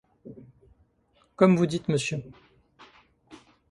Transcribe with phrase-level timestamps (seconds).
[1.35, 2.23] Comme vous dites, monsieur.